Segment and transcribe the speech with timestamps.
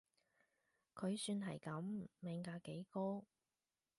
[0.95, 3.23] 佢算係噉，命格幾高